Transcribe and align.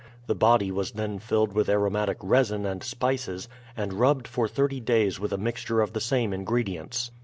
The 0.25 0.33
body 0.33 0.71
was 0.71 0.93
then 0.93 1.19
filled 1.19 1.53
with 1.53 1.69
aromatic 1.69 2.17
resin 2.21 2.65
and 2.65 2.81
spices, 2.81 3.47
and 3.77 3.93
rubbed 3.93 4.27
for 4.27 4.47
thirty 4.47 4.79
days 4.79 5.19
with 5.19 5.31
a 5.31 5.37
mixture 5.37 5.79
of 5.79 5.93
the 5.93 6.01
same 6.01 6.33
ingredients. 6.33 7.11